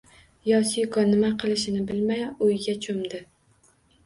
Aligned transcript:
Yosiko 0.51 1.03
nima 1.09 1.29
qilishini 1.43 1.83
bilmay, 1.93 2.25
o`yga 2.47 2.77
cho`mdi 2.89 3.23